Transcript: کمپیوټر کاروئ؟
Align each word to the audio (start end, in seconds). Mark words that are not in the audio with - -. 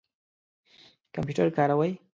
کمپیوټر 1.13 1.47
کاروئ؟ 1.57 1.91